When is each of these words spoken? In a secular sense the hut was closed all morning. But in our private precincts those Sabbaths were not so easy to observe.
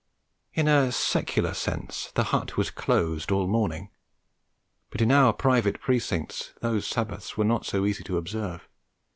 In 0.55 0.67
a 0.67 0.91
secular 0.91 1.53
sense 1.53 2.11
the 2.15 2.23
hut 2.33 2.57
was 2.57 2.71
closed 2.71 3.29
all 3.31 3.45
morning. 3.47 3.91
But 4.89 4.99
in 4.99 5.11
our 5.11 5.31
private 5.31 5.79
precincts 5.79 6.55
those 6.59 6.87
Sabbaths 6.87 7.37
were 7.37 7.45
not 7.45 7.67
so 7.67 7.85
easy 7.85 8.03
to 8.05 8.17
observe. 8.17 8.67